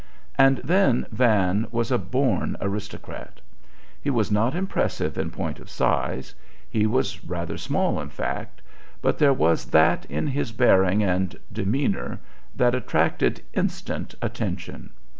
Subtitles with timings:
[0.35, 3.39] And then Van was a born aristocrat.
[4.01, 6.33] He was not impressive in point of size;
[6.67, 8.63] he was rather small, in fact;
[9.03, 12.17] but there was that in his bearing and demeanor
[12.55, 14.89] that attracted instant attention.